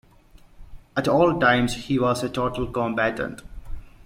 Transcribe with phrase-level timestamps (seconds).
[0.97, 3.43] At all times he was a total combatant.